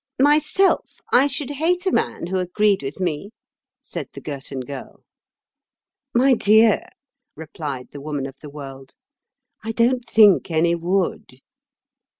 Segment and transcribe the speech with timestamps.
[0.19, 3.29] "Myself, I should hate a man who agreed with me,"
[3.83, 5.03] said the Girton Girl.
[6.11, 6.87] "My dear,"
[7.35, 8.95] replied the Woman of the World,
[9.63, 11.41] "I don't think any would."